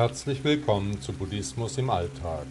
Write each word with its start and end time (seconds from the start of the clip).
Herzlich 0.00 0.42
willkommen 0.44 0.98
zu 1.02 1.12
Buddhismus 1.12 1.76
im 1.76 1.90
Alltag, 1.90 2.46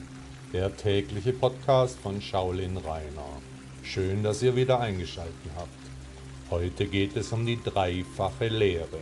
der 0.54 0.78
tägliche 0.78 1.34
Podcast 1.34 1.98
von 1.98 2.22
Shaolin 2.22 2.78
Rainer. 2.78 3.42
Schön, 3.82 4.22
dass 4.22 4.44
ihr 4.44 4.56
wieder 4.56 4.80
eingeschaltet 4.80 5.34
habt. 5.56 6.52
Heute 6.52 6.86
geht 6.86 7.18
es 7.18 7.32
um 7.32 7.48
die 7.48 7.60
dreifache 7.60 8.50
Lehre. 8.50 9.00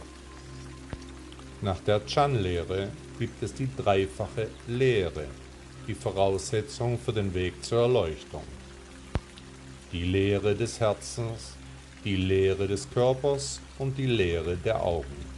Nach 1.61 1.81
der 1.81 2.05
Chan-Lehre 2.05 2.87
gibt 3.19 3.43
es 3.43 3.54
die 3.54 3.68
dreifache 3.75 4.47
Lehre, 4.65 5.25
die 5.86 5.93
Voraussetzung 5.93 6.97
für 6.97 7.11
den 7.11 7.33
Weg 7.33 7.65
zur 7.65 7.82
Erleuchtung. 7.82 8.43
Die 9.91 10.05
Lehre 10.05 10.55
des 10.55 10.79
Herzens, 10.79 11.57
die 12.05 12.15
Lehre 12.15 12.65
des 12.65 12.89
Körpers 12.89 13.59
und 13.77 13.97
die 13.97 14.05
Lehre 14.05 14.55
der 14.55 14.82
Augen. 14.82 15.36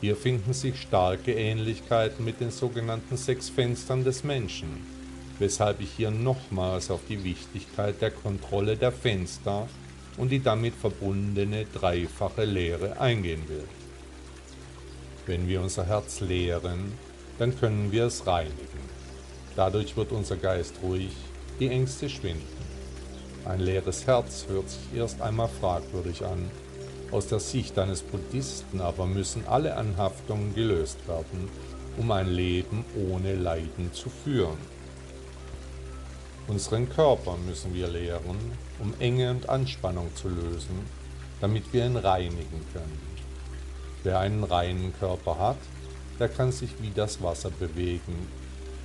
Hier 0.00 0.16
finden 0.16 0.52
sich 0.52 0.80
starke 0.80 1.32
Ähnlichkeiten 1.32 2.24
mit 2.24 2.40
den 2.40 2.50
sogenannten 2.50 3.16
sechs 3.16 3.48
Fenstern 3.48 4.04
des 4.04 4.24
Menschen, 4.24 4.68
weshalb 5.38 5.80
ich 5.80 5.90
hier 5.90 6.10
nochmals 6.10 6.90
auf 6.90 7.00
die 7.08 7.24
Wichtigkeit 7.24 8.00
der 8.02 8.10
Kontrolle 8.10 8.76
der 8.76 8.92
Fenster 8.92 9.68
und 10.18 10.30
die 10.30 10.42
damit 10.42 10.74
verbundene 10.74 11.64
dreifache 11.64 12.44
Lehre 12.44 13.00
eingehen 13.00 13.48
will. 13.48 13.64
Wenn 15.24 15.48
wir 15.48 15.62
unser 15.62 15.86
Herz 15.86 16.20
leeren, 16.20 16.92
dann 17.38 17.58
können 17.58 17.90
wir 17.90 18.04
es 18.04 18.26
reinigen. 18.26 18.86
Dadurch 19.56 19.96
wird 19.96 20.12
unser 20.12 20.36
Geist 20.36 20.74
ruhig, 20.82 21.12
die 21.58 21.68
Ängste 21.68 22.10
schwinden. 22.10 22.42
Ein 23.46 23.60
leeres 23.60 24.06
Herz 24.06 24.46
hört 24.48 24.68
sich 24.68 24.94
erst 24.94 25.22
einmal 25.22 25.48
fragwürdig 25.48 26.24
an, 26.24 26.50
aus 27.10 27.28
der 27.28 27.40
Sicht 27.40 27.78
eines 27.78 28.02
Buddhisten 28.02 28.80
aber 28.80 29.06
müssen 29.06 29.46
alle 29.46 29.76
Anhaftungen 29.76 30.54
gelöst 30.54 31.06
werden, 31.06 31.48
um 31.96 32.10
ein 32.10 32.28
Leben 32.28 32.84
ohne 33.10 33.34
Leiden 33.34 33.92
zu 33.92 34.10
führen. 34.10 34.58
Unseren 36.48 36.88
Körper 36.88 37.36
müssen 37.46 37.74
wir 37.74 37.88
lehren, 37.88 38.38
um 38.78 38.94
Enge 39.00 39.30
und 39.30 39.48
Anspannung 39.48 40.14
zu 40.14 40.28
lösen, 40.28 40.78
damit 41.40 41.72
wir 41.72 41.86
ihn 41.86 41.96
reinigen 41.96 42.64
können. 42.72 43.00
Wer 44.04 44.20
einen 44.20 44.44
reinen 44.44 44.92
Körper 44.98 45.38
hat, 45.38 45.58
der 46.20 46.28
kann 46.28 46.52
sich 46.52 46.70
wie 46.80 46.92
das 46.94 47.22
Wasser 47.22 47.50
bewegen, 47.50 48.28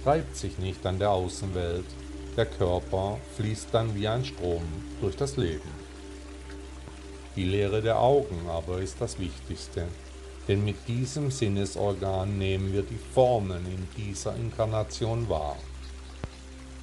reibt 0.06 0.36
sich 0.36 0.58
nicht 0.58 0.86
an 0.86 0.98
der 0.98 1.12
Außenwelt, 1.12 1.86
der 2.36 2.46
Körper 2.46 3.20
fließt 3.36 3.68
dann 3.72 3.94
wie 3.94 4.08
ein 4.08 4.26
Strom 4.26 4.64
durch 5.00 5.16
das 5.16 5.38
Leben. 5.38 5.70
Die 7.38 7.46
Lehre 7.46 7.82
der 7.82 7.98
Augen 7.98 8.50
aber 8.50 8.80
ist 8.80 9.00
das 9.00 9.18
Wichtigste, 9.18 9.88
denn 10.50 10.66
mit 10.66 10.76
diesem 10.86 11.32
Sinnesorgan 11.32 12.38
nehmen 12.38 12.74
wir 12.74 12.82
die 12.82 13.00
Formen 13.14 13.66
in 13.68 13.88
dieser 13.96 14.36
Inkarnation 14.36 15.30
wahr. 15.30 15.56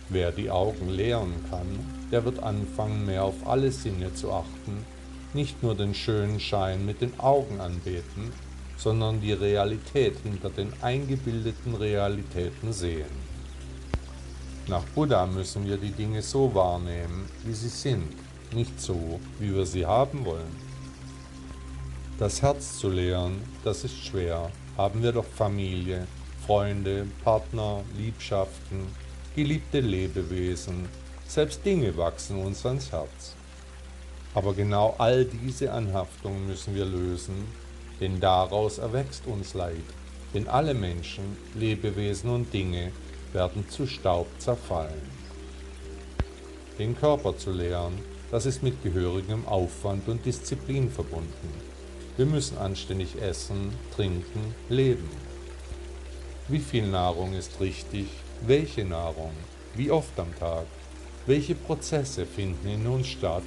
Wer 0.09 0.33
die 0.33 0.51
Augen 0.51 0.89
lehren 0.89 1.35
kann, 1.51 1.67
der 2.11 2.25
wird 2.25 2.43
anfangen, 2.43 3.05
mehr 3.05 3.25
auf 3.25 3.47
alle 3.47 3.71
Sinne 3.71 4.15
zu 4.15 4.33
achten, 4.33 4.87
nicht 5.35 5.63
nur 5.63 5.75
den 5.75 5.93
schönen 5.93 6.41
Schein 6.41 6.87
mit 6.87 7.03
den 7.03 7.21
Augen 7.21 7.61
anbeten, 7.61 8.33
sondern 8.79 9.21
die 9.21 9.35
Realität 9.35 10.17
hinter 10.23 10.49
den 10.49 10.73
eingebildeten 10.81 11.75
Realitäten 11.75 12.73
sehen. 12.73 13.29
Nach 14.67 14.85
Buddha 14.95 15.27
müssen 15.27 15.67
wir 15.67 15.77
die 15.77 15.91
Dinge 15.91 16.23
so 16.23 16.55
wahrnehmen, 16.55 17.29
wie 17.45 17.53
sie 17.53 17.69
sind 17.69 18.28
nicht 18.55 18.81
so, 18.81 19.21
wie 19.39 19.55
wir 19.55 19.67
sie 19.67 19.87
haben 19.87 20.25
wollen. 20.25 20.57
Das 22.19 22.43
Herz 22.43 22.79
zu 22.79 22.89
lehren, 22.89 23.43
das 23.65 23.85
ist 23.85 23.97
schwer. 23.97 24.51
Haben 24.77 25.03
wir 25.03 25.13
doch 25.13 25.25
Familie, 25.25 26.07
Freunde, 26.47 27.07
Partner, 27.23 27.83
Liebschaften, 27.97 28.87
geliebte 29.35 29.81
Lebewesen, 29.81 30.89
selbst 31.29 31.65
Dinge 31.65 31.97
wachsen 31.97 32.43
uns 32.43 32.65
ans 32.65 32.91
Herz. 32.91 33.35
Aber 34.35 34.55
genau 34.55 34.95
all 34.99 35.27
diese 35.27 35.73
Anhaftungen 35.73 36.47
müssen 36.47 36.75
wir 36.75 36.87
lösen, 36.87 37.47
denn 38.01 38.19
daraus 38.19 38.79
erwächst 38.79 39.27
uns 39.27 39.55
Leid. 39.55 39.85
Denn 40.33 40.49
alle 40.49 40.75
Menschen, 40.75 41.37
Lebewesen 41.55 42.31
und 42.31 42.53
Dinge 42.53 42.93
werden 43.33 43.69
zu 43.69 43.87
Staub 43.87 44.27
zerfallen. 44.39 45.03
Den 46.79 46.97
Körper 46.97 47.37
zu 47.37 47.53
lehren, 47.53 47.99
das 48.31 48.45
ist 48.45 48.63
mit 48.63 48.83
gehörigem 48.83 49.47
Aufwand 49.47 50.09
und 50.09 50.25
Disziplin 50.27 50.91
verbunden. 50.91 51.51
Wir 52.17 52.27
müssen 52.27 52.59
anständig 52.59 53.21
essen, 53.23 53.73
trinken, 53.95 54.55
leben. 54.69 55.09
Wie 56.49 56.59
viel 56.59 56.87
Nahrung 56.87 57.33
ist 57.33 57.61
richtig? 57.61 58.07
Welche 58.47 58.85
Nahrung? 58.85 59.33
Wie 59.75 59.91
oft 59.91 60.19
am 60.19 60.35
Tag? 60.39 60.67
Welche 61.27 61.55
Prozesse 61.55 62.27
finden 62.27 62.69
in 62.69 62.87
uns 62.87 63.07
statt? 63.07 63.45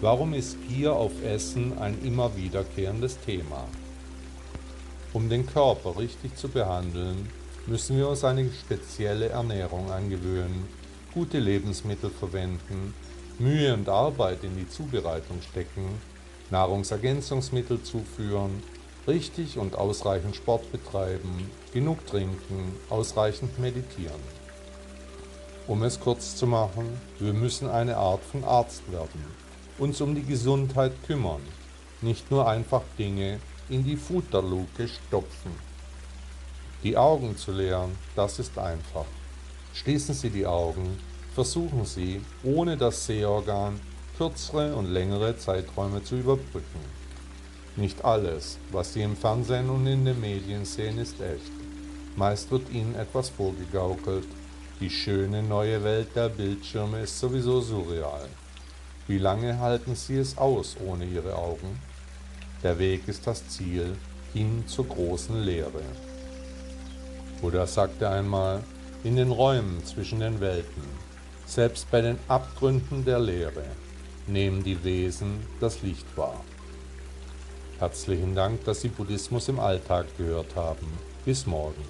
Warum 0.00 0.34
ist 0.34 0.56
Gier 0.68 0.94
auf 0.94 1.12
Essen 1.24 1.78
ein 1.78 1.98
immer 2.04 2.34
wiederkehrendes 2.36 3.18
Thema? 3.20 3.64
Um 5.12 5.28
den 5.28 5.46
Körper 5.46 5.98
richtig 5.98 6.36
zu 6.36 6.48
behandeln, 6.48 7.28
müssen 7.66 7.96
wir 7.96 8.08
uns 8.08 8.24
eine 8.24 8.48
spezielle 8.52 9.28
Ernährung 9.28 9.90
angewöhnen, 9.90 10.68
gute 11.12 11.38
Lebensmittel 11.38 12.10
verwenden 12.10 12.94
Mühe 13.40 13.72
und 13.72 13.88
Arbeit 13.88 14.42
in 14.42 14.56
die 14.56 14.68
Zubereitung 14.68 15.40
stecken, 15.42 16.00
Nahrungsergänzungsmittel 16.50 17.82
zuführen, 17.82 18.62
richtig 19.06 19.58
und 19.58 19.76
ausreichend 19.76 20.34
Sport 20.34 20.72
betreiben, 20.72 21.48
genug 21.72 22.04
trinken, 22.06 22.74
ausreichend 22.90 23.58
meditieren. 23.60 24.20
Um 25.68 25.84
es 25.84 26.00
kurz 26.00 26.34
zu 26.34 26.46
machen, 26.46 26.86
wir 27.20 27.32
müssen 27.32 27.68
eine 27.68 27.96
Art 27.96 28.22
von 28.24 28.42
Arzt 28.42 28.90
werden, 28.90 29.24
uns 29.78 30.00
um 30.00 30.14
die 30.16 30.24
Gesundheit 30.24 30.92
kümmern, 31.06 31.42
nicht 32.00 32.30
nur 32.30 32.48
einfach 32.48 32.82
Dinge 32.98 33.38
in 33.68 33.84
die 33.84 33.96
Futterluke 33.96 34.88
stopfen. 34.88 35.52
Die 36.82 36.96
Augen 36.96 37.36
zu 37.36 37.52
leeren, 37.52 37.90
das 38.16 38.38
ist 38.38 38.58
einfach. 38.58 39.04
Schließen 39.74 40.14
Sie 40.14 40.30
die 40.30 40.46
Augen 40.46 40.98
versuchen 41.38 41.84
sie, 41.84 42.20
ohne 42.42 42.76
das 42.76 43.06
Sehorgan 43.06 43.78
kürzere 44.16 44.74
und 44.74 44.86
längere 44.86 45.36
Zeiträume 45.36 46.02
zu 46.02 46.16
überbrücken. 46.16 46.80
Nicht 47.76 48.04
alles, 48.04 48.58
was 48.72 48.92
Sie 48.92 49.02
im 49.02 49.16
Fernsehen 49.16 49.70
und 49.70 49.86
in 49.86 50.04
den 50.04 50.20
Medien 50.20 50.64
sehen, 50.64 50.98
ist 50.98 51.20
echt. 51.20 51.52
Meist 52.16 52.50
wird 52.50 52.68
Ihnen 52.72 52.96
etwas 52.96 53.28
vorgegaukelt. 53.28 54.26
Die 54.80 54.90
schöne 54.90 55.44
neue 55.44 55.84
Welt 55.84 56.08
der 56.16 56.28
Bildschirme 56.28 57.02
ist 57.02 57.16
sowieso 57.20 57.60
surreal. 57.60 58.26
Wie 59.06 59.18
lange 59.18 59.60
halten 59.60 59.94
Sie 59.94 60.16
es 60.16 60.36
aus 60.36 60.76
ohne 60.84 61.04
Ihre 61.04 61.36
Augen? 61.36 61.78
Der 62.64 62.80
Weg 62.80 63.06
ist 63.06 63.28
das 63.28 63.46
Ziel 63.46 63.94
hin 64.32 64.64
zur 64.66 64.88
großen 64.88 65.40
Lehre. 65.40 65.84
Buddha 67.40 67.64
sagte 67.64 68.10
einmal, 68.10 68.64
in 69.04 69.14
den 69.14 69.30
Räumen 69.30 69.84
zwischen 69.84 70.18
den 70.18 70.40
Welten 70.40 70.82
selbst 71.48 71.90
bei 71.90 72.02
den 72.02 72.18
Abgründen 72.28 73.04
der 73.04 73.18
Lehre 73.18 73.64
nehmen 74.26 74.62
die 74.62 74.84
Wesen 74.84 75.40
das 75.60 75.82
Licht 75.82 76.06
wahr. 76.16 76.44
Herzlichen 77.78 78.34
Dank, 78.34 78.64
dass 78.64 78.82
Sie 78.82 78.88
Buddhismus 78.88 79.48
im 79.48 79.58
Alltag 79.58 80.06
gehört 80.18 80.54
haben. 80.56 80.86
Bis 81.24 81.46
morgen. 81.46 81.84